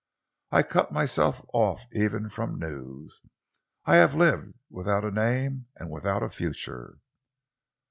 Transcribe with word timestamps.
I 0.51 0.63
cut 0.63 0.91
myself 0.91 1.45
off 1.53 1.85
even 1.91 2.29
from 2.29 2.57
news. 2.57 3.21
I 3.85 3.97
have 3.97 4.15
lived 4.15 4.55
without 4.67 5.05
a 5.05 5.11
name 5.11 5.67
and 5.75 5.91
without 5.91 6.23
a 6.23 6.29
future." 6.29 6.97